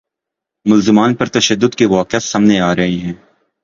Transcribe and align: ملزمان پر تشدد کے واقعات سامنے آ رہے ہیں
ملزمان 0.65 1.13
پر 1.13 1.25
تشدد 1.29 1.75
کے 1.75 1.85
واقعات 1.87 2.23
سامنے 2.23 2.59
آ 2.59 2.75
رہے 2.75 2.97
ہیں 2.97 3.13